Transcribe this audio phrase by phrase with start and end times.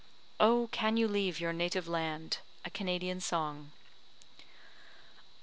[0.39, 0.65] OH!
[0.71, 2.39] CAN YOU LEAVE YOUR NATIVE LAND?
[2.65, 3.71] A Canadian Song
[4.39, 4.43] Oh!